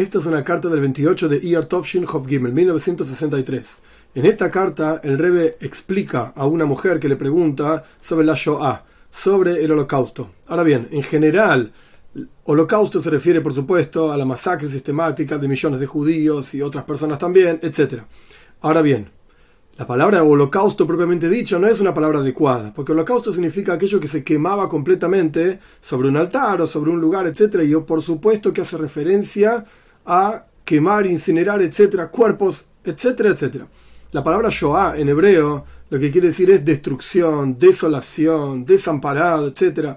Esta 0.00 0.18
es 0.18 0.24
una 0.24 0.42
carta 0.42 0.70
del 0.70 0.80
28 0.80 1.28
de 1.28 1.36
Iyar 1.44 1.66
Tovshin 1.66 2.06
Gimel, 2.06 2.54
1963. 2.54 3.68
En 4.14 4.24
esta 4.24 4.50
carta, 4.50 4.98
el 5.04 5.18
Rebbe 5.18 5.58
explica 5.60 6.32
a 6.34 6.46
una 6.46 6.64
mujer 6.64 6.98
que 6.98 7.06
le 7.06 7.16
pregunta 7.16 7.84
sobre 8.00 8.24
la 8.24 8.32
Shoah, 8.34 8.82
sobre 9.10 9.62
el 9.62 9.70
holocausto. 9.72 10.30
Ahora 10.46 10.62
bien, 10.62 10.88
en 10.90 11.02
general, 11.02 11.70
holocausto 12.44 13.02
se 13.02 13.10
refiere, 13.10 13.42
por 13.42 13.52
supuesto, 13.52 14.10
a 14.10 14.16
la 14.16 14.24
masacre 14.24 14.70
sistemática 14.70 15.36
de 15.36 15.48
millones 15.48 15.78
de 15.78 15.86
judíos 15.86 16.54
y 16.54 16.62
otras 16.62 16.84
personas 16.84 17.18
también, 17.18 17.60
etc. 17.60 18.00
Ahora 18.62 18.80
bien, 18.80 19.10
la 19.76 19.86
palabra 19.86 20.22
holocausto 20.22 20.86
propiamente 20.86 21.28
dicho 21.28 21.58
no 21.58 21.66
es 21.66 21.78
una 21.78 21.92
palabra 21.92 22.20
adecuada, 22.20 22.72
porque 22.72 22.92
holocausto 22.92 23.34
significa 23.34 23.74
aquello 23.74 24.00
que 24.00 24.08
se 24.08 24.24
quemaba 24.24 24.66
completamente 24.66 25.58
sobre 25.78 26.08
un 26.08 26.16
altar 26.16 26.62
o 26.62 26.66
sobre 26.66 26.90
un 26.90 27.02
lugar, 27.02 27.26
etc. 27.26 27.64
Y 27.64 27.74
por 27.76 28.00
supuesto 28.00 28.50
que 28.50 28.62
hace 28.62 28.78
referencia 28.78 29.62
a 30.06 30.46
quemar, 30.64 31.06
incinerar, 31.06 31.60
etc. 31.62 32.08
cuerpos, 32.10 32.64
etcétera, 32.84 33.30
etcétera. 33.30 33.66
La 34.12 34.24
palabra 34.24 34.48
Shoah 34.50 34.98
en 34.98 35.08
hebreo 35.08 35.64
lo 35.90 35.98
que 35.98 36.10
quiere 36.10 36.28
decir 36.28 36.50
es 36.50 36.64
destrucción, 36.64 37.58
desolación, 37.58 38.64
desamparado, 38.64 39.48
etc. 39.48 39.96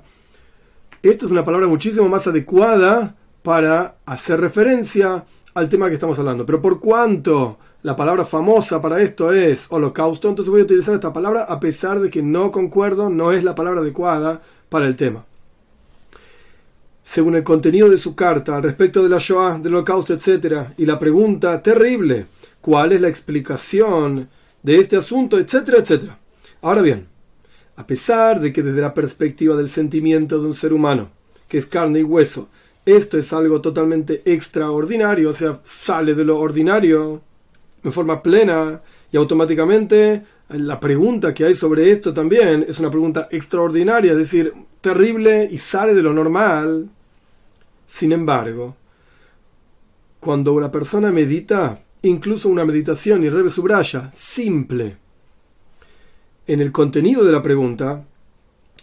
Esta 1.02 1.26
es 1.26 1.32
una 1.32 1.46
palabra 1.46 1.68
muchísimo 1.68 2.10
más 2.10 2.28
adecuada 2.28 3.16
para 3.44 3.98
hacer 4.06 4.40
referencia 4.40 5.26
al 5.54 5.70
tema 5.70 5.88
que 5.88 5.96
estamos 5.96 6.18
hablando. 6.18 6.46
Pero 6.46 6.62
por 6.62 6.80
cuanto 6.80 7.60
la 7.84 7.96
palabra 7.96 8.26
famosa 8.26 8.82
para 8.82 9.02
esto 9.02 9.32
es 9.32 9.68
holocausto, 9.70 10.30
entonces 10.30 10.50
voy 10.50 10.62
a 10.62 10.66
utilizar 10.66 10.96
esta 10.96 11.14
palabra 11.14 11.44
a 11.44 11.60
pesar 11.60 12.00
de 12.00 12.10
que 12.10 12.24
no 12.24 12.52
concuerdo, 12.52 13.10
no 13.10 13.32
es 13.32 13.44
la 13.44 13.54
palabra 13.54 13.82
adecuada 13.82 14.42
para 14.70 14.88
el 14.88 14.96
tema. 14.96 15.26
Según 17.04 17.36
el 17.36 17.44
contenido 17.44 17.90
de 17.90 17.98
su 17.98 18.16
carta 18.16 18.56
al 18.56 18.64
respecto 18.64 19.04
de 19.04 19.10
la 19.10 19.20
Shoah, 19.20 19.60
del 19.60 19.76
holocausto, 19.76 20.14
etc., 20.14 20.70
y 20.78 20.86
la 20.86 20.98
pregunta 20.98 21.62
terrible, 21.62 22.28
¿cuál 22.62 22.94
es 22.94 23.02
la 23.02 23.10
explicación 23.10 24.30
de 24.62 24.78
este 24.78 24.96
asunto, 24.96 25.38
etcétera, 25.38 25.80
etcétera? 25.80 26.18
Ahora 26.62 26.82
bien, 26.82 27.08
a 27.76 27.86
pesar 27.86 28.40
de 28.40 28.54
que 28.54 28.64
desde 28.64 28.82
la 28.82 28.94
perspectiva 28.94 29.56
del 29.56 29.70
sentimiento 29.70 30.40
de 30.40 30.48
un 30.48 30.54
ser 30.56 30.72
humano, 30.72 31.12
que 31.48 31.58
es 31.58 31.66
carne 31.66 32.00
y 32.00 32.04
hueso, 32.04 32.50
esto 32.86 33.18
es 33.18 33.34
algo 33.34 33.62
totalmente 33.62 34.22
extraordinario, 34.26 35.30
o 35.30 35.34
sea, 35.34 35.60
sale 35.64 36.16
de 36.16 36.24
lo 36.24 36.40
ordinario, 36.40 37.22
en 37.84 37.92
forma 37.92 38.24
plena 38.24 38.82
y 39.12 39.18
automáticamente 39.18 40.24
la 40.50 40.80
pregunta 40.80 41.34
que 41.34 41.46
hay 41.46 41.56
sobre 41.56 41.92
esto 41.92 42.14
también 42.14 42.66
es 42.68 42.80
una 42.80 42.90
pregunta 42.90 43.28
extraordinaria, 43.32 44.12
es 44.12 44.18
decir, 44.18 44.54
terrible 44.82 45.48
y 45.50 45.58
sale 45.58 45.94
de 45.94 46.02
lo 46.02 46.14
normal. 46.14 46.90
Sin 47.94 48.12
embargo, 48.12 48.76
cuando 50.20 50.54
una 50.54 50.72
persona 50.72 51.12
medita, 51.12 51.80
incluso 52.02 52.50
una 52.50 52.66
meditación 52.66 53.24
y 53.24 53.30
rebe 53.30 53.52
subraya, 53.52 54.10
simple, 54.12 54.98
en 56.48 56.60
el 56.60 56.72
contenido 56.72 57.24
de 57.24 57.32
la 57.32 57.44
pregunta, 57.44 58.04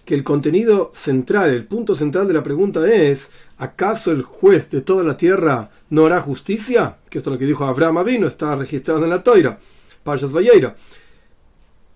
que 0.04 0.14
el 0.14 0.22
contenido 0.22 0.92
central, 0.94 1.50
el 1.50 1.66
punto 1.66 1.96
central 1.96 2.28
de 2.28 2.34
la 2.34 2.44
pregunta 2.44 2.88
es, 2.88 3.30
¿acaso 3.58 4.12
el 4.12 4.22
juez 4.22 4.70
de 4.70 4.82
toda 4.82 5.02
la 5.02 5.16
tierra 5.16 5.72
no 5.88 6.06
hará 6.06 6.20
justicia? 6.20 6.98
Que 7.10 7.18
esto 7.18 7.30
es 7.30 7.34
lo 7.34 7.38
que 7.40 7.46
dijo 7.46 7.64
Abraham 7.64 7.98
Avino, 7.98 8.28
está 8.28 8.54
registrado 8.54 9.02
en 9.02 9.10
la 9.10 9.24
Toira, 9.24 9.58
Parshas 10.04 10.32
Valleira. 10.32 10.76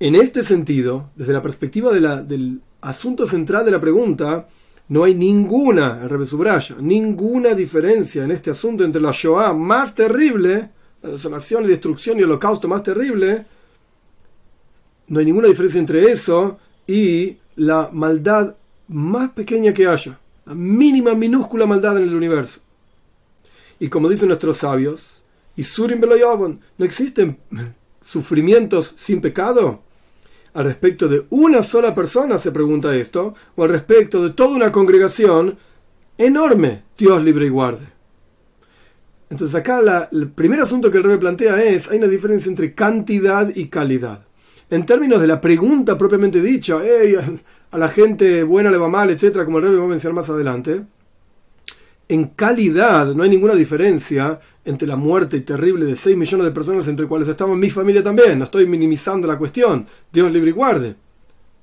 En 0.00 0.16
este 0.16 0.42
sentido, 0.42 1.10
desde 1.14 1.32
la 1.32 1.42
perspectiva 1.42 1.92
del 1.92 2.60
asunto 2.80 3.24
central 3.24 3.64
de 3.64 3.70
la 3.70 3.80
pregunta, 3.80 4.48
no 4.88 5.04
hay 5.04 5.14
ninguna, 5.14 6.00
el 6.08 6.26
subraya, 6.26 6.76
ninguna 6.78 7.54
diferencia 7.54 8.24
en 8.24 8.30
este 8.30 8.50
asunto 8.50 8.84
entre 8.84 9.00
la 9.00 9.12
Shoah 9.12 9.52
más 9.52 9.94
terrible, 9.94 10.70
la 11.02 11.10
desolación 11.10 11.64
y 11.64 11.68
destrucción 11.68 12.18
y 12.18 12.20
el 12.20 12.26
holocausto 12.26 12.68
más 12.68 12.82
terrible, 12.82 13.46
no 15.08 15.18
hay 15.18 15.24
ninguna 15.24 15.48
diferencia 15.48 15.80
entre 15.80 16.10
eso 16.10 16.58
y 16.86 17.36
la 17.56 17.90
maldad 17.92 18.56
más 18.88 19.30
pequeña 19.30 19.72
que 19.72 19.86
haya, 19.86 20.18
la 20.44 20.54
mínima, 20.54 21.14
minúscula 21.14 21.66
maldad 21.66 21.98
en 21.98 22.04
el 22.04 22.14
universo. 22.14 22.60
Y 23.78 23.88
como 23.88 24.08
dicen 24.08 24.28
nuestros 24.28 24.58
sabios, 24.58 25.22
y 25.56 25.62
Surim 25.62 26.00
no 26.00 26.84
existen 26.84 27.38
sufrimientos 28.00 28.94
sin 28.96 29.20
pecado. 29.20 29.82
Al 30.54 30.64
respecto 30.64 31.08
de 31.08 31.24
una 31.30 31.62
sola 31.62 31.94
persona 31.94 32.38
se 32.38 32.52
pregunta 32.52 32.94
esto, 32.96 33.34
o 33.56 33.64
al 33.64 33.70
respecto 33.70 34.22
de 34.22 34.30
toda 34.30 34.56
una 34.56 34.72
congregación 34.72 35.56
enorme, 36.16 36.84
Dios 36.96 37.22
libre 37.22 37.46
y 37.46 37.50
guarde. 37.50 37.86
Entonces 39.30 39.54
acá 39.56 40.08
el 40.10 40.28
primer 40.30 40.60
asunto 40.60 40.90
que 40.90 40.98
el 40.98 41.04
rey 41.04 41.18
plantea 41.18 41.62
es, 41.62 41.90
hay 41.90 41.98
una 41.98 42.06
diferencia 42.06 42.48
entre 42.48 42.74
cantidad 42.74 43.50
y 43.54 43.66
calidad 43.66 44.24
en 44.70 44.86
términos 44.86 45.20
de 45.20 45.26
la 45.26 45.40
pregunta 45.40 45.96
propiamente 45.96 46.40
dicha, 46.40 46.78
a 47.70 47.78
la 47.78 47.88
gente 47.88 48.42
buena 48.42 48.70
le 48.70 48.78
va 48.78 48.88
mal, 48.88 49.10
etcétera, 49.10 49.44
como 49.44 49.58
el 49.58 49.64
rey 49.64 49.74
va 49.76 49.84
a 49.84 49.88
mencionar 49.88 50.14
más 50.14 50.30
adelante, 50.30 50.82
en 52.08 52.24
calidad 52.28 53.14
no 53.14 53.22
hay 53.22 53.30
ninguna 53.30 53.54
diferencia 53.54 54.40
entre 54.64 54.88
la 54.88 54.96
muerte 54.96 55.40
terrible 55.40 55.84
de 55.84 55.96
6 55.96 56.16
millones 56.16 56.46
de 56.46 56.52
personas, 56.52 56.88
entre 56.88 57.06
cuales 57.06 57.28
estamos 57.28 57.56
mi 57.56 57.70
familia 57.70 58.02
también. 58.02 58.38
No 58.38 58.44
estoy 58.44 58.66
minimizando 58.66 59.26
la 59.26 59.38
cuestión. 59.38 59.86
Dios 60.12 60.32
libre 60.32 60.50
y 60.50 60.54
guarde. 60.54 60.96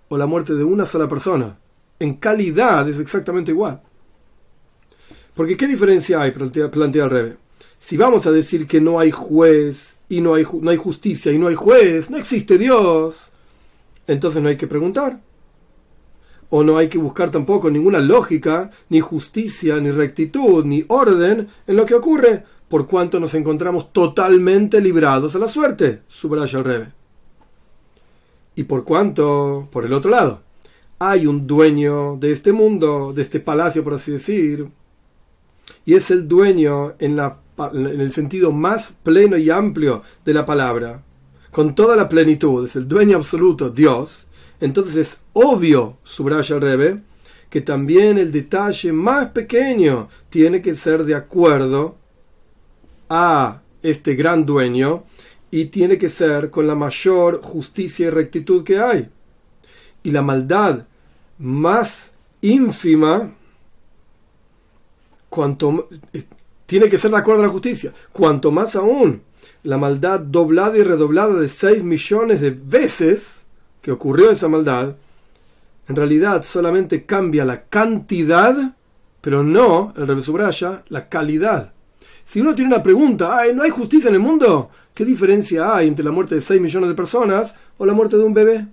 O 0.09 0.17
la 0.17 0.27
muerte 0.27 0.53
de 0.53 0.63
una 0.63 0.85
sola 0.85 1.07
persona. 1.07 1.57
En 1.99 2.15
calidad 2.15 2.87
es 2.87 2.99
exactamente 2.99 3.51
igual. 3.51 3.81
Porque 5.33 5.57
¿qué 5.57 5.67
diferencia 5.67 6.21
hay? 6.21 6.31
Plantea, 6.31 6.69
el 7.03 7.09
Rebe. 7.09 7.37
Si 7.79 7.97
vamos 7.97 8.27
a 8.27 8.31
decir 8.31 8.67
que 8.67 8.81
no 8.81 8.99
hay 8.99 9.11
juez 9.11 9.95
y 10.07 10.21
no 10.21 10.35
hay, 10.35 10.45
no 10.61 10.69
hay 10.69 10.77
justicia 10.77 11.31
y 11.31 11.39
no 11.39 11.47
hay 11.47 11.55
juez, 11.55 12.11
no 12.11 12.17
existe 12.17 12.57
Dios, 12.57 13.15
entonces 14.05 14.43
no 14.43 14.49
hay 14.49 14.57
que 14.57 14.67
preguntar. 14.67 15.19
O 16.49 16.63
no 16.63 16.77
hay 16.77 16.89
que 16.89 16.97
buscar 16.97 17.31
tampoco 17.31 17.71
ninguna 17.71 17.99
lógica, 17.99 18.69
ni 18.89 18.99
justicia, 18.99 19.77
ni 19.77 19.89
rectitud, 19.89 20.65
ni 20.65 20.83
orden 20.89 21.47
en 21.65 21.75
lo 21.75 21.85
que 21.85 21.95
ocurre, 21.95 22.43
por 22.71 22.87
cuanto 22.87 23.19
nos 23.19 23.35
encontramos 23.35 23.91
totalmente 23.91 24.79
librados 24.79 25.35
a 25.35 25.39
la 25.39 25.49
suerte, 25.49 26.03
subraya 26.07 26.59
el 26.59 26.63
Rebe. 26.63 26.91
Y 28.55 28.63
por 28.63 28.85
cuanto, 28.85 29.67
por 29.69 29.83
el 29.83 29.91
otro 29.91 30.09
lado, 30.09 30.41
hay 30.97 31.27
un 31.27 31.45
dueño 31.45 32.15
de 32.15 32.31
este 32.31 32.53
mundo, 32.53 33.11
de 33.13 33.23
este 33.23 33.41
palacio, 33.41 33.83
por 33.83 33.95
así 33.95 34.13
decir, 34.13 34.69
y 35.83 35.95
es 35.95 36.11
el 36.11 36.29
dueño 36.29 36.95
en 36.99 37.19
el 37.75 38.11
sentido 38.13 38.53
más 38.53 38.93
pleno 39.03 39.35
y 39.35 39.49
amplio 39.49 40.01
de 40.23 40.33
la 40.33 40.45
palabra, 40.45 41.03
con 41.51 41.75
toda 41.75 41.97
la 41.97 42.07
plenitud, 42.07 42.65
es 42.65 42.77
el 42.77 42.87
dueño 42.87 43.17
absoluto, 43.17 43.69
Dios, 43.69 44.27
entonces 44.61 44.95
es 44.95 45.17
obvio, 45.33 45.97
subraya 46.03 46.55
el 46.55 46.61
Rebe, 46.61 47.01
que 47.49 47.59
también 47.59 48.17
el 48.17 48.31
detalle 48.31 48.93
más 48.93 49.31
pequeño 49.31 50.07
tiene 50.29 50.61
que 50.61 50.73
ser 50.73 51.03
de 51.03 51.15
acuerdo 51.15 51.99
a 53.13 53.61
este 53.83 54.15
gran 54.15 54.45
dueño 54.45 55.03
y 55.51 55.65
tiene 55.65 55.97
que 55.97 56.07
ser 56.07 56.49
con 56.49 56.65
la 56.65 56.75
mayor 56.75 57.41
justicia 57.41 58.07
y 58.07 58.09
rectitud 58.09 58.63
que 58.63 58.79
hay. 58.79 59.09
Y 60.01 60.11
la 60.11 60.21
maldad 60.21 60.85
más 61.37 62.11
ínfima, 62.39 63.33
cuanto 65.29 65.89
tiene 66.65 66.89
que 66.89 66.97
ser 66.97 67.11
de 67.11 67.17
acuerdo 67.17 67.43
a 67.43 67.47
la 67.47 67.51
justicia. 67.51 67.93
Cuanto 68.13 68.49
más 68.49 68.77
aún 68.77 69.21
la 69.63 69.77
maldad 69.77 70.21
doblada 70.21 70.77
y 70.77 70.83
redoblada 70.83 71.33
de 71.33 71.49
6 71.49 71.83
millones 71.83 72.39
de 72.39 72.51
veces 72.51 73.41
que 73.81 73.91
ocurrió 73.91 74.31
esa 74.31 74.47
maldad, 74.47 74.95
en 75.89 75.95
realidad 75.97 76.43
solamente 76.43 77.05
cambia 77.05 77.43
la 77.43 77.65
cantidad, 77.65 78.77
pero 79.19 79.43
no, 79.43 79.93
el 79.97 80.23
subraya, 80.23 80.85
la 80.87 81.09
calidad. 81.09 81.73
Si 82.23 82.39
uno 82.39 82.55
tiene 82.55 82.73
una 82.73 82.83
pregunta, 82.83 83.37
¿Ay, 83.37 83.53
¿no 83.53 83.63
hay 83.63 83.69
justicia 83.69 84.09
en 84.09 84.15
el 84.15 84.21
mundo? 84.21 84.69
¿Qué 84.93 85.05
diferencia 85.05 85.75
hay 85.75 85.87
entre 85.87 86.05
la 86.05 86.11
muerte 86.11 86.35
de 86.35 86.41
6 86.41 86.61
millones 86.61 86.89
de 86.89 86.95
personas 86.95 87.55
o 87.77 87.85
la 87.85 87.93
muerte 87.93 88.17
de 88.17 88.23
un 88.23 88.33
bebé? 88.33 88.67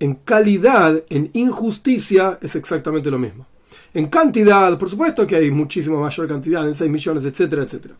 En 0.00 0.14
calidad, 0.16 1.02
en 1.08 1.30
injusticia, 1.34 2.38
es 2.40 2.56
exactamente 2.56 3.10
lo 3.10 3.18
mismo. 3.18 3.46
En 3.94 4.08
cantidad, 4.08 4.76
por 4.78 4.88
supuesto 4.88 5.26
que 5.26 5.36
hay 5.36 5.50
muchísima 5.50 6.00
mayor 6.00 6.26
cantidad, 6.26 6.66
en 6.66 6.74
6 6.74 6.90
millones, 6.90 7.24
etcétera, 7.24 7.62
etcétera. 7.62 7.94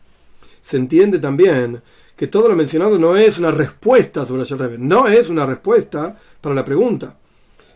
Se 0.61 0.77
entiende 0.77 1.19
también 1.19 1.81
que 2.15 2.27
todo 2.27 2.47
lo 2.47 2.55
mencionado 2.55 2.97
no 2.97 3.15
es 3.15 3.37
una 3.37 3.51
respuesta 3.51 4.25
sobre 4.25 4.43
el 4.43 4.87
no 4.87 5.07
es 5.07 5.29
una 5.29 5.45
respuesta 5.45 6.17
para 6.41 6.55
la 6.55 6.65
pregunta. 6.65 7.17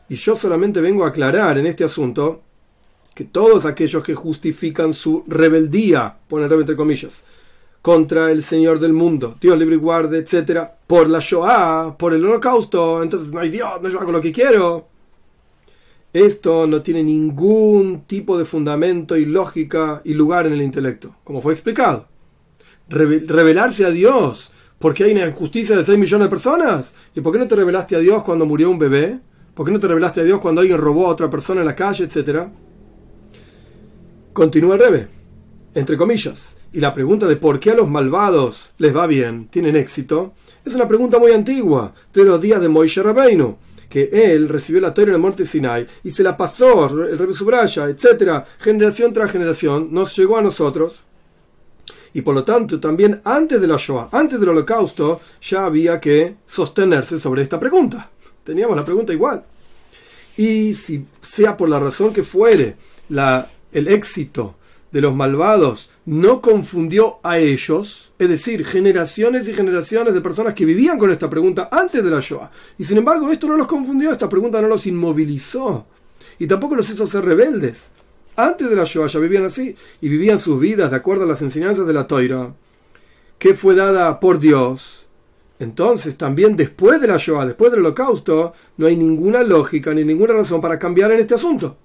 Y 0.09 0.15
yo 0.15 0.35
solamente 0.35 0.79
vengo 0.79 1.03
a 1.03 1.09
aclarar 1.09 1.57
en 1.57 1.65
este 1.65 1.83
asunto 1.83 2.43
que 3.17 3.23
todos 3.23 3.65
aquellos 3.65 4.03
que 4.03 4.13
justifican 4.13 4.93
su 4.93 5.23
rebeldía, 5.25 6.17
pone 6.27 6.45
entre 6.45 6.75
comillas, 6.75 7.23
contra 7.81 8.31
el 8.31 8.43
Señor 8.43 8.79
del 8.79 8.93
mundo, 8.93 9.37
Dios 9.41 9.57
libre 9.57 9.73
y 9.73 9.79
guarde, 9.79 10.19
etcétera, 10.19 10.77
por 10.85 11.09
la 11.09 11.17
Shoah, 11.19 11.97
por 11.97 12.13
el 12.13 12.23
holocausto, 12.23 13.01
entonces 13.01 13.33
no 13.33 13.39
hay 13.39 13.49
Dios, 13.49 13.81
no 13.81 13.89
yo 13.89 13.99
hago 13.99 14.11
lo 14.11 14.21
que 14.21 14.31
quiero 14.31 14.87
Esto 16.13 16.67
no 16.67 16.83
tiene 16.83 17.01
ningún 17.01 18.03
tipo 18.05 18.37
de 18.37 18.45
fundamento 18.45 19.17
y 19.17 19.25
lógica 19.25 20.03
y 20.05 20.13
lugar 20.13 20.45
en 20.45 20.53
el 20.53 20.61
intelecto, 20.61 21.15
como 21.23 21.41
fue 21.41 21.53
explicado. 21.53 22.07
Revelarse 22.87 23.83
a 23.83 23.89
Dios 23.89 24.51
porque 24.77 25.05
hay 25.05 25.13
una 25.13 25.25
injusticia 25.25 25.75
de 25.75 25.83
6 25.83 25.97
millones 25.97 26.27
de 26.27 26.29
personas. 26.29 26.93
¿Y 27.15 27.21
por 27.21 27.33
qué 27.33 27.39
no 27.39 27.47
te 27.47 27.55
revelaste 27.55 27.95
a 27.95 27.99
Dios 27.99 28.23
cuando 28.23 28.45
murió 28.45 28.69
un 28.69 28.77
bebé? 28.77 29.19
¿Por 29.55 29.65
qué 29.65 29.71
no 29.71 29.79
te 29.79 29.87
revelaste 29.87 30.21
a 30.21 30.23
Dios 30.23 30.39
cuando 30.39 30.61
alguien 30.61 30.77
robó 30.77 31.07
a 31.07 31.09
otra 31.09 31.31
persona 31.31 31.61
en 31.61 31.67
la 31.67 31.75
calle, 31.75 32.03
etcétera? 32.03 32.51
Continúa 34.37 34.75
el 34.75 34.81
rebe, 34.81 35.07
entre 35.73 35.97
comillas. 35.97 36.57
Y 36.71 36.79
la 36.79 36.93
pregunta 36.93 37.25
de 37.25 37.37
por 37.37 37.59
qué 37.59 37.71
a 37.71 37.75
los 37.75 37.89
malvados 37.89 38.69
les 38.77 38.95
va 38.95 39.07
bien, 39.07 39.47
tienen 39.47 39.75
éxito, 39.75 40.35
es 40.63 40.75
una 40.75 40.87
pregunta 40.87 41.17
muy 41.17 41.31
antigua, 41.31 41.95
de 42.13 42.23
los 42.23 42.39
días 42.39 42.61
de 42.61 42.69
Moishe 42.69 43.01
Rabbeinu, 43.01 43.57
que 43.89 44.11
él 44.13 44.47
recibió 44.47 44.79
la 44.79 44.93
Torah 44.93 45.07
en 45.07 45.15
el 45.15 45.21
monte 45.21 45.47
Sinai 45.47 45.87
y 46.03 46.11
se 46.11 46.21
la 46.21 46.37
pasó, 46.37 46.85
el 46.85 47.17
rebe 47.17 47.33
Subraya, 47.33 47.85
etcétera, 47.85 48.45
generación 48.59 49.11
tras 49.11 49.31
generación, 49.31 49.87
nos 49.89 50.15
llegó 50.15 50.37
a 50.37 50.43
nosotros. 50.43 51.03
Y 52.13 52.21
por 52.21 52.35
lo 52.35 52.43
tanto, 52.43 52.79
también 52.79 53.19
antes 53.23 53.59
de 53.59 53.65
la 53.65 53.77
Shoah, 53.77 54.09
antes 54.11 54.39
del 54.39 54.49
holocausto, 54.49 55.19
ya 55.41 55.65
había 55.65 55.99
que 55.99 56.35
sostenerse 56.45 57.19
sobre 57.19 57.41
esta 57.41 57.59
pregunta. 57.59 58.11
Teníamos 58.43 58.77
la 58.77 58.85
pregunta 58.85 59.13
igual. 59.13 59.43
Y 60.37 60.75
si 60.75 61.07
sea 61.23 61.57
por 61.57 61.69
la 61.69 61.79
razón 61.79 62.13
que 62.13 62.21
fuere, 62.21 62.75
la 63.09 63.49
el 63.77 63.87
éxito 63.89 64.55
de 64.91 65.01
los 65.01 65.15
malvados 65.15 65.89
no 66.05 66.41
confundió 66.41 67.19
a 67.21 67.37
ellos, 67.37 68.11
es 68.17 68.27
decir, 68.27 68.65
generaciones 68.65 69.47
y 69.47 69.53
generaciones 69.53 70.15
de 70.15 70.21
personas 70.21 70.55
que 70.55 70.65
vivían 70.65 70.97
con 70.97 71.11
esta 71.11 71.29
pregunta 71.29 71.69
antes 71.71 72.03
de 72.03 72.09
la 72.09 72.19
Shoah. 72.19 72.49
Y 72.79 72.83
sin 72.85 72.97
embargo, 72.97 73.31
esto 73.31 73.47
no 73.47 73.55
los 73.55 73.67
confundió, 73.67 74.11
esta 74.11 74.27
pregunta 74.27 74.61
no 74.61 74.67
los 74.67 74.87
inmovilizó. 74.87 75.85
Y 76.39 76.47
tampoco 76.47 76.75
los 76.75 76.89
hizo 76.89 77.05
ser 77.05 77.23
rebeldes. 77.23 77.89
Antes 78.35 78.67
de 78.67 78.75
la 78.75 78.83
Shoah 78.83 79.07
ya 79.07 79.19
vivían 79.19 79.45
así 79.45 79.75
y 80.01 80.09
vivían 80.09 80.39
sus 80.39 80.59
vidas 80.59 80.89
de 80.89 80.97
acuerdo 80.97 81.25
a 81.25 81.27
las 81.27 81.43
enseñanzas 81.43 81.85
de 81.85 81.93
la 81.93 82.07
Toira, 82.07 82.55
que 83.37 83.53
fue 83.53 83.75
dada 83.75 84.19
por 84.19 84.39
Dios. 84.39 85.05
Entonces, 85.59 86.17
también 86.17 86.55
después 86.55 86.99
de 86.99 87.07
la 87.07 87.17
Shoah, 87.17 87.45
después 87.45 87.69
del 87.69 87.81
holocausto, 87.81 88.53
no 88.77 88.87
hay 88.87 88.95
ninguna 88.95 89.43
lógica 89.43 89.93
ni 89.93 90.03
ninguna 90.03 90.33
razón 90.33 90.61
para 90.61 90.79
cambiar 90.79 91.11
en 91.11 91.19
este 91.19 91.35
asunto 91.35 91.77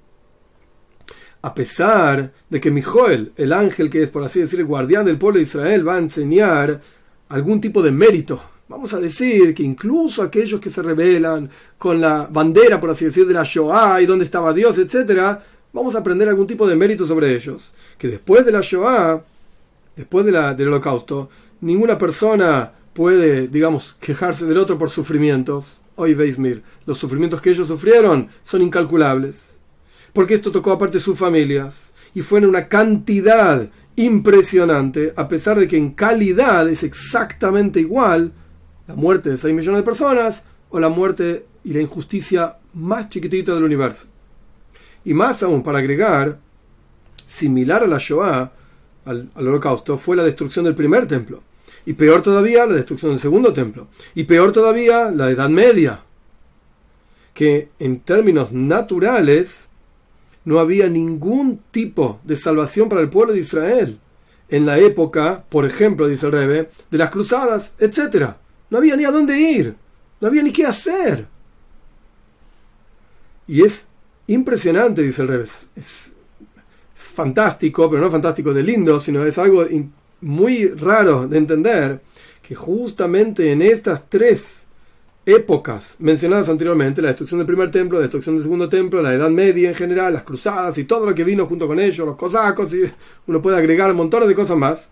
a 1.43 1.55
pesar 1.55 2.33
de 2.49 2.61
que 2.61 2.71
Mijoel, 2.71 3.33
el 3.37 3.53
ángel 3.53 3.91
que 3.91 4.03
es, 4.03 4.11
por 4.11 4.23
así 4.23 4.41
decir, 4.41 4.61
el 4.61 4.67
guardián 4.67 5.05
del 5.05 5.19
pueblo 5.19 5.39
de 5.39 5.43
Israel, 5.43 5.87
va 5.87 5.97
a 5.97 5.99
enseñar 5.99 6.81
algún 7.29 7.61
tipo 7.61 7.83
de 7.83 7.91
mérito. 7.91 8.41
Vamos 8.69 8.95
a 8.95 9.01
decir 9.01 9.53
que 9.53 9.65
incluso 9.65 10.23
aquellos 10.23 10.61
que 10.61 10.71
se 10.71 10.83
rebelan 10.83 11.51
con 11.77 12.01
la 12.01 12.29
bandera, 12.31 12.81
por 12.81 12.91
así 12.91 13.07
decir, 13.07 13.27
de 13.27 13.35
la 13.35 13.43
Shoah 13.43 14.01
y 14.01 14.07
dónde 14.07 14.25
estaba 14.25 14.53
Dios, 14.53 14.79
etc., 14.79 15.41
vamos 15.73 15.97
a 15.97 15.99
aprender 15.99 16.29
algún 16.29 16.47
tipo 16.47 16.67
de 16.67 16.77
mérito 16.77 17.07
sobre 17.07 17.35
ellos. 17.35 17.73
Que 17.99 18.07
después 18.07 18.47
de 18.47 18.53
la 18.53 18.61
Shoah, 18.61 19.25
después 19.97 20.25
de 20.25 20.33
la, 20.33 20.55
del 20.55 20.69
holocausto, 20.69 21.29
ninguna 21.61 21.99
persona 21.99 22.73
puede, 22.93 23.49
digamos, 23.49 23.97
quejarse 23.99 24.47
del 24.47 24.59
otro 24.59 24.79
por 24.79 24.91
sufrimientos. 24.91 25.79
Hoy 25.97 26.15
veis, 26.15 26.39
mir, 26.39 26.63
los 26.87 26.99
sufrimientos 26.99 27.43
que 27.43 27.51
ellos 27.51 27.67
sufrieron 27.67 28.29
son 28.45 28.63
incalculables 28.63 29.52
porque 30.13 30.35
esto 30.35 30.53
tocó 30.53 30.73
aparte 30.73 30.99
sus 30.99 31.19
familias 31.19 31.93
y 32.15 32.21
fue 32.21 32.39
en 32.39 32.47
una 32.47 32.69
cantidad 32.69 33.69
impresionante, 33.97 35.13
a 35.17 35.29
pesar 35.29 35.59
de 35.59 35.69
que 35.69 35.77
en 35.77 35.91
calidad 35.93 36.69
es 36.69 36.83
exactamente 36.83 37.81
igual 37.81 38.33
la 38.87 38.95
muerte 38.95 39.31
de 39.31 39.39
6 39.39 39.55
millones 39.55 39.81
de 39.81 39.85
personas 39.85 40.45
o 40.71 40.81
la 40.81 40.89
muerte 40.89 41.47
y 41.65 41.73
la 41.73 41.81
injusticia 41.81 42.57
más 42.75 43.09
chiquitita 43.09 43.55
del 43.55 43.65
universo. 43.65 44.07
Y 45.05 45.15
más 45.15 45.43
aún, 45.43 45.63
para 45.63 45.79
agregar, 45.79 46.39
similar 47.27 47.83
a 47.83 47.87
la 47.87 47.99
Shoah, 47.99 48.53
al, 49.05 49.31
al 49.35 49.49
holocausto, 49.49 49.99
fue 49.99 50.17
la 50.17 50.25
destrucción 50.25 50.65
del 50.65 50.75
primer 50.75 51.07
templo. 51.07 51.43
Y 51.85 51.95
peor 51.95 52.23
todavía, 52.23 52.67
la 52.67 52.75
destrucción 52.75 53.13
del 53.13 53.21
segundo 53.21 53.53
templo. 53.53 53.89
Y 54.15 54.25
peor 54.25 54.53
todavía, 54.53 55.11
la 55.11 55.31
Edad 55.31 55.49
Media. 55.49 56.01
Que 57.35 57.71
en 57.79 58.01
términos 58.01 58.53
naturales 58.53 59.69
no 60.45 60.59
había 60.59 60.89
ningún 60.89 61.61
tipo 61.71 62.21
de 62.25 62.37
salvación 62.37 62.89
para 62.89 63.01
el 63.01 63.11
pueblo 63.11 63.33
de 63.33 63.41
Israel. 63.41 63.99
En 64.49 64.67
la 64.67 64.79
época, 64.79 65.45
por 65.49 65.65
ejemplo, 65.65 66.09
dice 66.09 66.27
el 66.27 66.33
Rebe, 66.33 66.71
de 66.91 66.99
las 66.99 67.11
cruzadas, 67.11 67.73
etc. 67.79 68.35
No 68.71 68.79
había 68.79 68.97
ni 68.97 69.05
a 69.05 69.11
dónde 69.11 69.39
ir, 69.39 69.77
no 70.21 70.29
había 70.29 70.43
ni 70.43 70.53
qué 70.53 70.67
hacer. 70.67 71.27
Y 73.47 73.63
es 73.63 73.87
impresionante, 74.27 75.03
dice 75.03 75.23
el 75.23 75.29
Rebe. 75.29 75.47
Es, 75.77 76.13
fantástico, 76.95 77.91
pero 77.91 78.03
no 78.03 78.11
fantástico 78.11 78.55
de 78.55 78.63
lindo, 78.63 78.99
sino 78.99 79.25
es 79.25 79.39
algo 79.39 79.65
muy 80.21 80.69
raro 80.69 81.27
de 81.27 81.39
entender 81.39 82.01
que 82.43 82.55
justamente 82.55 83.53
en 83.53 83.63
estas 83.63 84.09
tres 84.09 84.62
épocas 85.25 85.95
mencionadas 85.99 86.49
anteriormente, 86.49 87.01
la 87.01 87.09
destrucción 87.09 87.39
del 87.39 87.47
primer 87.47 87.71
templo, 87.71 87.99
la 87.99 88.03
destrucción 88.03 88.35
del 88.35 88.43
segundo 88.43 88.69
templo, 88.69 89.01
la 89.01 89.15
Edad 89.15 89.31
Media 89.31 89.69
en 89.69 89.75
general, 89.75 90.13
las 90.13 90.25
cruzadas 90.25 90.77
y 90.79 90.85
todo 90.85 91.07
lo 91.07 91.15
que 91.15 91.25
vino 91.25 91.47
junto 91.47 91.67
con 91.67 91.79
ellos, 91.79 92.07
los 92.07 92.17
cosacos, 92.17 92.75
y 92.75 92.83
uno 93.27 93.41
puede 93.41 93.57
agregar 93.57 93.93
montones 93.95 94.29
de 94.29 94.35
cosas 94.35 94.57
más. 94.57 94.89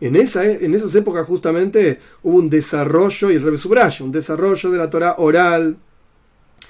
En, 0.00 0.16
esa, 0.16 0.44
en 0.44 0.74
esas 0.74 0.94
épocas 0.94 1.26
justamente 1.26 1.98
hubo 2.22 2.38
un 2.38 2.48
desarrollo, 2.48 3.30
y 3.30 3.34
el 3.34 3.58
subraya, 3.58 4.04
un 4.04 4.12
desarrollo 4.12 4.70
de 4.70 4.78
la 4.78 4.88
Torah 4.88 5.16
oral 5.18 5.76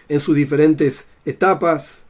en 0.09 0.21
sus 0.21 0.35
diferentes 0.35 1.05
etapas, 1.25 2.05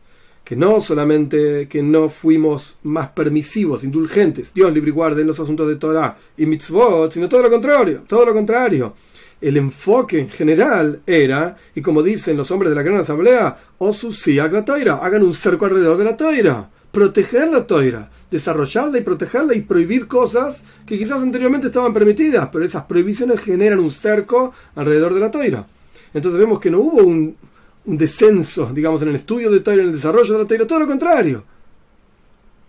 que 0.44 0.56
no 0.56 0.80
solamente 0.80 1.68
que 1.68 1.82
no 1.82 2.08
fuimos 2.08 2.76
más 2.84 3.10
permisivos, 3.10 3.84
indulgentes, 3.84 4.54
Dios 4.54 4.72
libre 4.72 4.90
y 4.90 4.92
guarde 4.92 5.20
en 5.20 5.26
los 5.26 5.38
asuntos 5.38 5.68
de 5.68 5.76
Torah 5.76 6.16
y 6.36 6.46
mitzvot, 6.46 7.12
sino 7.12 7.28
todo 7.28 7.42
lo 7.42 7.50
contrario, 7.50 8.04
todo 8.08 8.24
lo 8.24 8.32
contrario 8.32 8.94
el 9.40 9.56
enfoque 9.56 10.26
general 10.26 11.00
era, 11.06 11.56
y 11.74 11.80
como 11.80 12.02
dicen 12.02 12.36
los 12.36 12.50
hombres 12.50 12.70
de 12.70 12.76
la 12.76 12.82
gran 12.82 12.98
asamblea, 12.98 13.56
osusiak 13.78 14.52
la 14.52 14.64
toira, 14.64 14.96
hagan 14.96 15.22
un 15.22 15.34
cerco 15.34 15.64
alrededor 15.64 15.96
de 15.96 16.04
la 16.04 16.16
toira, 16.16 16.68
proteger 16.92 17.48
la 17.48 17.66
toira, 17.66 18.10
desarrollarla 18.30 18.98
y 18.98 19.02
protegerla 19.02 19.54
y 19.54 19.62
prohibir 19.62 20.06
cosas 20.06 20.64
que 20.86 20.98
quizás 20.98 21.22
anteriormente 21.22 21.68
estaban 21.68 21.94
permitidas, 21.94 22.48
pero 22.52 22.64
esas 22.64 22.84
prohibiciones 22.84 23.40
generan 23.40 23.80
un 23.80 23.90
cerco 23.90 24.52
alrededor 24.74 25.14
de 25.14 25.20
la 25.20 25.30
toira. 25.30 25.66
Entonces 26.12 26.38
vemos 26.38 26.60
que 26.60 26.70
no 26.70 26.80
hubo 26.80 27.02
un, 27.02 27.36
descenso, 27.84 28.70
digamos, 28.72 29.02
en 29.02 29.08
el 29.08 29.14
estudio 29.14 29.50
de 29.50 29.60
toira, 29.60 29.82
en 29.82 29.88
el 29.88 29.94
desarrollo 29.94 30.34
de 30.34 30.38
la 30.40 30.46
toira, 30.46 30.66
todo 30.66 30.80
lo 30.80 30.86
contrario. 30.86 31.42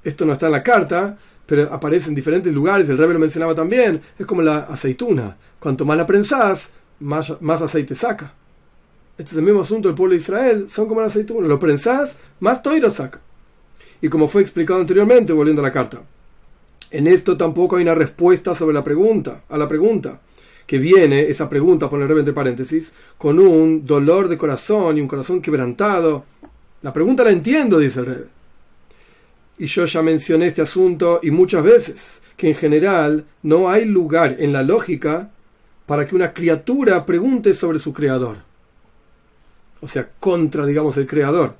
Esto 0.03 0.25
no 0.25 0.33
está 0.33 0.47
en 0.47 0.53
la 0.53 0.63
carta, 0.63 1.17
pero 1.45 1.73
aparece 1.73 2.09
en 2.09 2.15
diferentes 2.15 2.53
lugares, 2.53 2.89
el 2.89 2.97
rey 2.97 3.11
lo 3.11 3.19
mencionaba 3.19 3.53
también, 3.53 4.01
es 4.17 4.25
como 4.25 4.41
la 4.41 4.59
aceituna. 4.59 5.37
Cuanto 5.59 5.85
más 5.85 5.97
la 5.97 6.07
prensás, 6.07 6.69
más, 6.99 7.33
más 7.41 7.61
aceite 7.61 7.95
saca. 7.95 8.33
Este 9.17 9.31
es 9.31 9.37
el 9.37 9.43
mismo 9.43 9.61
asunto 9.61 9.89
del 9.89 9.95
pueblo 9.95 10.13
de 10.13 10.21
Israel, 10.21 10.67
son 10.69 10.87
como 10.87 11.01
la 11.01 11.07
aceituna. 11.07 11.47
Lo 11.47 11.59
prensás, 11.59 12.17
más 12.39 12.63
toira 12.63 12.89
saca. 12.89 13.19
Y 14.01 14.09
como 14.09 14.27
fue 14.27 14.41
explicado 14.41 14.79
anteriormente, 14.79 15.33
volviendo 15.33 15.61
a 15.61 15.65
la 15.65 15.71
carta, 15.71 16.01
en 16.89 17.07
esto 17.07 17.37
tampoco 17.37 17.75
hay 17.75 17.83
una 17.83 17.95
respuesta 17.95 18.55
sobre 18.55 18.73
la 18.73 18.83
pregunta, 18.83 19.43
a 19.49 19.57
la 19.57 19.67
pregunta, 19.67 20.19
que 20.65 20.77
viene, 20.77 21.21
esa 21.21 21.49
pregunta, 21.49 21.89
pone 21.89 22.05
el 22.05 22.17
entre 22.17 22.33
paréntesis, 22.33 22.93
con 23.17 23.39
un 23.39 23.85
dolor 23.85 24.27
de 24.27 24.37
corazón 24.37 24.97
y 24.97 25.01
un 25.01 25.07
corazón 25.07 25.41
quebrantado. 25.41 26.25
La 26.81 26.93
pregunta 26.93 27.23
la 27.23 27.31
entiendo, 27.31 27.77
dice 27.77 27.99
el 27.99 28.05
rey 28.05 28.23
y 29.61 29.67
yo 29.67 29.85
ya 29.85 30.01
mencioné 30.01 30.47
este 30.47 30.63
asunto 30.63 31.19
y 31.21 31.29
muchas 31.29 31.63
veces, 31.63 32.19
que 32.35 32.47
en 32.47 32.55
general 32.55 33.25
no 33.43 33.69
hay 33.69 33.85
lugar 33.85 34.37
en 34.39 34.53
la 34.53 34.63
lógica 34.63 35.29
para 35.85 36.07
que 36.07 36.15
una 36.15 36.33
criatura 36.33 37.05
pregunte 37.05 37.53
sobre 37.53 37.77
su 37.77 37.93
creador. 37.93 38.37
O 39.79 39.87
sea, 39.87 40.09
contra, 40.19 40.65
digamos, 40.65 40.97
el 40.97 41.05
creador. 41.05 41.53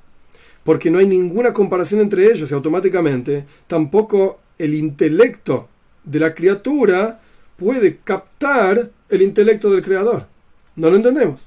Porque 0.63 0.89
no 0.89 0.97
hay 0.97 1.05
ninguna 1.05 1.53
comparación 1.53 2.01
entre 2.01 2.25
ellos 2.25 2.49
y 2.49 2.55
automáticamente 2.55 3.45
tampoco 3.67 4.39
el 4.57 4.73
intelecto 4.73 5.69
de 6.03 6.19
la 6.21 6.33
criatura 6.33 7.21
puede 7.55 7.97
captar 7.97 8.89
el 9.09 9.21
intelecto 9.21 9.69
del 9.69 9.83
creador. 9.83 10.25
No 10.75 10.89
lo 10.89 10.95
entendemos. 10.95 11.41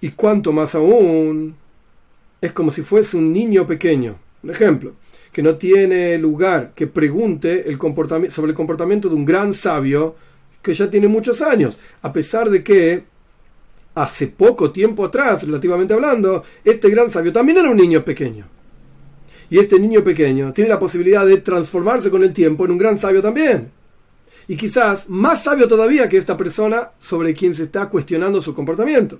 Y 0.00 0.08
cuanto 0.12 0.52
más 0.52 0.74
aún, 0.74 1.54
es 2.40 2.52
como 2.52 2.70
si 2.70 2.80
fuese 2.80 3.18
un 3.18 3.30
niño 3.30 3.66
pequeño. 3.66 4.16
Un 4.42 4.50
ejemplo 4.52 4.94
que 5.32 5.42
no 5.42 5.56
tiene 5.56 6.18
lugar 6.18 6.72
que 6.74 6.86
pregunte 6.86 7.64
sobre 8.30 8.50
el 8.50 8.54
comportamiento 8.56 9.08
de 9.08 9.14
un 9.14 9.24
gran 9.24 9.52
sabio 9.52 10.16
que 10.62 10.74
ya 10.74 10.90
tiene 10.90 11.08
muchos 11.08 11.40
años, 11.40 11.78
a 12.02 12.12
pesar 12.12 12.50
de 12.50 12.62
que 12.62 13.04
hace 13.94 14.28
poco 14.28 14.70
tiempo 14.70 15.04
atrás, 15.04 15.42
relativamente 15.42 15.94
hablando, 15.94 16.44
este 16.64 16.90
gran 16.90 17.10
sabio 17.10 17.32
también 17.32 17.58
era 17.58 17.70
un 17.70 17.76
niño 17.76 18.04
pequeño. 18.04 18.46
Y 19.48 19.58
este 19.58 19.80
niño 19.80 20.04
pequeño 20.04 20.52
tiene 20.52 20.70
la 20.70 20.78
posibilidad 20.78 21.26
de 21.26 21.38
transformarse 21.38 22.10
con 22.10 22.22
el 22.22 22.32
tiempo 22.32 22.64
en 22.64 22.72
un 22.72 22.78
gran 22.78 22.98
sabio 22.98 23.20
también. 23.20 23.70
Y 24.46 24.56
quizás 24.56 25.08
más 25.08 25.42
sabio 25.42 25.66
todavía 25.66 26.08
que 26.08 26.16
esta 26.16 26.36
persona 26.36 26.92
sobre 26.98 27.34
quien 27.34 27.54
se 27.54 27.64
está 27.64 27.88
cuestionando 27.88 28.40
su 28.40 28.54
comportamiento. 28.54 29.18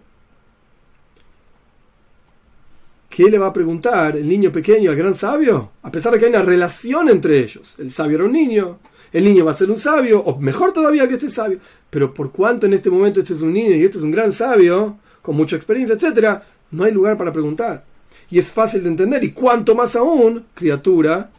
¿Qué 3.10 3.28
le 3.28 3.38
va 3.38 3.48
a 3.48 3.52
preguntar 3.52 4.16
el 4.16 4.26
niño 4.26 4.50
pequeño 4.50 4.90
al 4.90 4.96
gran 4.96 5.14
sabio? 5.14 5.72
A 5.82 5.90
pesar 5.90 6.12
de 6.12 6.18
que 6.18 6.26
hay 6.26 6.30
una 6.30 6.42
relación 6.42 7.08
entre 7.10 7.40
ellos. 7.40 7.74
El 7.78 7.90
sabio 7.90 8.16
era 8.16 8.24
un 8.24 8.32
niño, 8.32 8.78
el 9.12 9.24
niño 9.24 9.44
va 9.44 9.50
a 9.50 9.54
ser 9.54 9.70
un 9.70 9.76
sabio, 9.76 10.20
o 10.20 10.40
mejor 10.40 10.72
todavía 10.72 11.06
que 11.08 11.14
este 11.14 11.28
sabio. 11.28 11.58
Pero 11.90 12.14
por 12.14 12.30
cuanto 12.30 12.66
en 12.66 12.72
este 12.72 12.88
momento 12.88 13.20
este 13.20 13.34
es 13.34 13.42
un 13.42 13.52
niño 13.52 13.74
y 13.74 13.84
este 13.84 13.98
es 13.98 14.04
un 14.04 14.12
gran 14.12 14.32
sabio, 14.32 14.98
con 15.20 15.36
mucha 15.36 15.56
experiencia, 15.56 15.96
etcétera, 15.96 16.46
no 16.70 16.84
hay 16.84 16.92
lugar 16.92 17.18
para 17.18 17.32
preguntar. 17.32 17.84
Y 18.30 18.38
es 18.38 18.46
fácil 18.46 18.84
de 18.84 18.88
entender. 18.88 19.22
Y 19.24 19.32
cuanto 19.32 19.74
más 19.74 19.96
aún, 19.96 20.46
criatura 20.54 21.30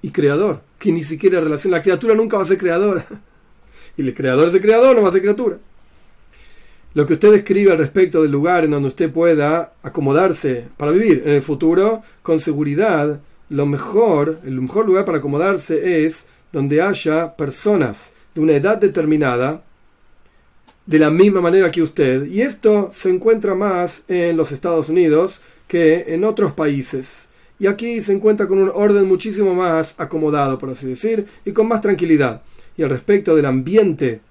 y 0.00 0.10
creador. 0.10 0.62
Que 0.78 0.92
ni 0.92 1.02
siquiera 1.02 1.40
relación. 1.40 1.72
La 1.72 1.82
criatura 1.82 2.14
nunca 2.14 2.36
va 2.36 2.44
a 2.44 2.46
ser 2.46 2.58
creadora. 2.58 3.06
Y 3.98 4.02
el 4.02 4.14
creador 4.14 4.48
es 4.48 4.52
el 4.52 4.60
creador, 4.60 4.94
no 4.94 5.00
va 5.00 5.08
a 5.08 5.12
ser 5.12 5.22
criatura. 5.22 5.56
Lo 6.96 7.04
que 7.04 7.12
usted 7.12 7.34
escribe 7.34 7.72
al 7.72 7.76
respecto 7.76 8.22
del 8.22 8.32
lugar 8.32 8.64
en 8.64 8.70
donde 8.70 8.88
usted 8.88 9.12
pueda 9.12 9.74
acomodarse 9.82 10.64
para 10.78 10.92
vivir 10.92 11.24
en 11.26 11.32
el 11.32 11.42
futuro, 11.42 12.02
con 12.22 12.40
seguridad, 12.40 13.20
lo 13.50 13.66
mejor, 13.66 14.40
el 14.46 14.62
mejor 14.62 14.86
lugar 14.86 15.04
para 15.04 15.18
acomodarse 15.18 16.06
es 16.06 16.24
donde 16.50 16.80
haya 16.80 17.36
personas 17.36 18.12
de 18.34 18.40
una 18.40 18.54
edad 18.54 18.78
determinada 18.78 19.62
de 20.86 20.98
la 20.98 21.10
misma 21.10 21.42
manera 21.42 21.70
que 21.70 21.82
usted. 21.82 22.24
Y 22.28 22.40
esto 22.40 22.88
se 22.94 23.10
encuentra 23.10 23.54
más 23.54 24.02
en 24.08 24.34
los 24.38 24.50
Estados 24.50 24.88
Unidos 24.88 25.42
que 25.68 26.14
en 26.14 26.24
otros 26.24 26.54
países. 26.54 27.26
Y 27.58 27.66
aquí 27.66 28.00
se 28.00 28.14
encuentra 28.14 28.48
con 28.48 28.56
un 28.56 28.72
orden 28.72 29.04
muchísimo 29.04 29.52
más 29.52 29.94
acomodado, 29.98 30.58
por 30.58 30.70
así 30.70 30.86
decir, 30.86 31.26
y 31.44 31.52
con 31.52 31.68
más 31.68 31.82
tranquilidad. 31.82 32.40
Y 32.74 32.84
al 32.84 32.88
respecto 32.88 33.36
del 33.36 33.44
ambiente 33.44 34.22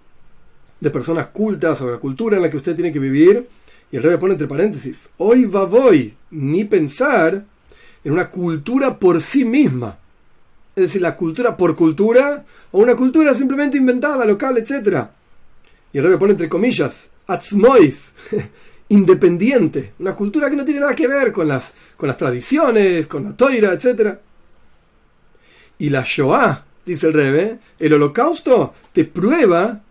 de 0.85 0.91
personas 0.91 1.29
cultas 1.29 1.81
o 1.81 1.89
la 1.89 1.97
cultura 1.97 2.35
en 2.35 2.43
la 2.43 2.49
que 2.51 2.57
usted 2.57 2.75
tiene 2.75 2.91
que 2.91 2.99
vivir, 2.99 3.47
y 3.91 3.97
el 3.97 4.03
rey 4.03 4.17
pone 4.17 4.33
entre 4.33 4.47
paréntesis, 4.47 5.09
hoy 5.17 5.45
va 5.45 5.65
voy, 5.65 6.13
ni 6.29 6.63
pensar 6.63 7.43
en 8.03 8.11
una 8.11 8.29
cultura 8.29 8.95
por 8.99 9.19
sí 9.19 9.43
misma. 9.45 9.97
Es 10.75 10.83
decir, 10.83 11.01
la 11.01 11.15
cultura 11.15 11.57
por 11.57 11.75
cultura, 11.75 12.45
o 12.71 12.77
una 12.77 12.95
cultura 12.95 13.33
simplemente 13.33 13.79
inventada, 13.79 14.25
local, 14.25 14.59
etc. 14.59 15.07
Y 15.91 15.97
el 15.97 16.03
rey 16.03 16.17
pone 16.19 16.33
entre 16.33 16.49
comillas, 16.49 17.09
atzmois, 17.25 18.13
independiente, 18.89 19.93
una 19.97 20.13
cultura 20.13 20.51
que 20.51 20.55
no 20.55 20.65
tiene 20.65 20.81
nada 20.81 20.93
que 20.93 21.07
ver 21.07 21.31
con 21.31 21.47
las, 21.47 21.73
con 21.97 22.05
las 22.07 22.17
tradiciones, 22.17 23.07
con 23.07 23.23
la 23.23 23.35
toira, 23.35 23.73
etc. 23.73 24.19
Y 25.79 25.89
la 25.89 26.03
Shoah, 26.05 26.63
dice 26.85 27.07
el 27.07 27.13
Rebe, 27.13 27.57
el 27.79 27.93
holocausto 27.93 28.75
te 28.93 29.05
prueba 29.05 29.81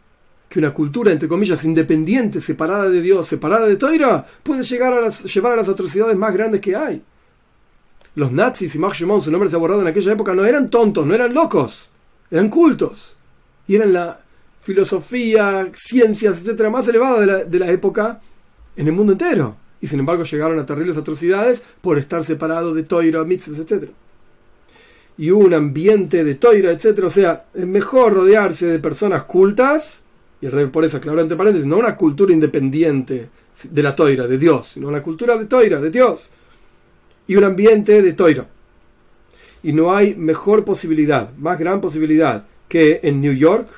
que 0.55 0.61
una 0.61 0.73
cultura, 0.73 1.11
entre 1.11 1.27
comillas, 1.27 1.65
independiente, 1.65 2.41
separada 2.41 2.89
de 2.89 3.03
Dios, 3.03 3.27
separada 3.27 3.67
de 3.67 3.75
Toira, 3.75 4.25
puede 4.41 4.63
llegar 4.63 4.93
a 4.93 5.01
las, 5.01 5.25
llevar 5.25 5.55
a 5.55 5.57
las 5.57 5.69
atrocidades 5.69 6.17
más 6.17 6.33
grandes 6.33 6.61
que 6.61 6.77
hay. 6.77 7.03
Los 8.15 8.31
nazis 8.31 8.73
y 8.73 8.79
Mark 8.79 8.95
su 8.95 9.31
nombre 9.33 9.51
se 9.51 9.57
ha 9.57 9.59
borrado 9.59 9.81
en 9.81 9.89
aquella 9.89 10.13
época, 10.13 10.33
no 10.33 10.45
eran 10.45 10.71
tontos, 10.71 11.05
no 11.05 11.13
eran 11.13 11.35
locos, 11.35 11.89
eran 12.31 12.51
cultos. 12.51 13.17
Y 13.67 13.75
eran 13.75 13.93
la 13.93 14.21
filosofía, 14.63 15.73
ciencias, 15.75 16.41
etcétera, 16.41 16.71
más 16.71 16.87
elevada 16.87 17.45
de 17.45 17.59
la, 17.59 17.71
época 17.73 18.21
en 18.77 18.87
el 18.87 18.93
mundo 18.93 19.15
entero. 19.15 19.57
Y 19.81 19.89
sin 19.89 19.99
embargo 19.99 20.23
llegaron 20.23 20.61
a 20.61 20.67
terribles 20.67 20.97
atrocidades 20.97 21.65
por 21.81 21.99
estar 21.99 22.23
separados 22.23 22.77
de 22.77 22.85
Toira, 22.85 23.25
mitzvahs, 23.25 23.59
etc. 23.59 23.91
Y 25.19 25.33
un 25.33 25.53
ambiente 25.53 26.23
de 26.23 26.37
Toira, 26.37 26.71
etc. 26.71 27.01
O 27.03 27.11
sea, 27.11 27.47
es 27.53 27.67
mejor 27.67 28.13
rodearse 28.13 28.67
de 28.67 28.79
personas 28.79 29.25
cultas, 29.25 30.04
y 30.41 30.49
por 30.67 30.85
eso 30.85 30.99
aclaró 30.99 31.21
entre 31.21 31.37
paréntesis, 31.37 31.67
no 31.67 31.79
una 31.79 31.97
cultura 31.97 32.33
independiente 32.33 33.29
de 33.63 33.83
la 33.83 33.95
Toira, 33.95 34.27
de 34.27 34.39
Dios, 34.39 34.71
sino 34.75 34.89
una 34.89 35.03
cultura 35.03 35.37
de 35.37 35.47
Toira, 35.47 35.81
de 35.81 35.91
Dios. 35.91 36.29
Y 37.27 37.37
un 37.37 37.45
ambiente 37.45 38.03
de 38.03 38.13
Toira. 38.13 38.47
Y 39.63 39.73
no 39.73 39.95
hay 39.95 40.15
mejor 40.15 40.65
posibilidad, 40.65 41.33
más 41.37 41.59
gran 41.59 41.81
posibilidad 41.81 42.45
que 42.69 43.01
en 43.03 43.21
New 43.21 43.33
York, 43.33 43.69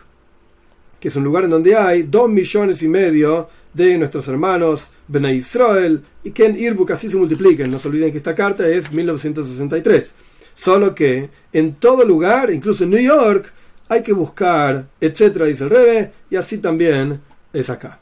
que 0.98 1.08
es 1.08 1.16
un 1.16 1.22
lugar 1.22 1.44
en 1.44 1.50
donde 1.50 1.76
hay 1.76 2.02
dos 2.02 2.28
millones 2.28 2.82
y 2.82 2.88
medio 2.88 3.48
de 3.72 3.98
nuestros 3.98 4.26
hermanos 4.26 4.88
Bnei 5.06 5.36
Israel 5.36 6.02
y 6.24 6.30
que 6.30 6.46
en 6.46 6.58
Irbuk 6.58 6.90
así 6.90 7.08
se 7.08 7.16
multipliquen. 7.16 7.70
No 7.70 7.78
se 7.78 7.88
olviden 7.88 8.10
que 8.10 8.18
esta 8.18 8.34
carta 8.34 8.66
es 8.66 8.90
1963. 8.90 10.14
Solo 10.54 10.94
que 10.94 11.28
en 11.52 11.74
todo 11.74 12.04
lugar, 12.04 12.50
incluso 12.50 12.84
en 12.84 12.90
New 12.90 13.00
York, 13.00 13.52
hay 13.88 14.02
que 14.02 14.12
buscar, 14.12 14.86
etcétera, 15.00 15.46
dice 15.46 15.64
el 15.64 15.70
Rebe, 15.70 16.12
y 16.30 16.36
así 16.36 16.58
también 16.58 17.20
es 17.52 17.70
acá. 17.70 17.98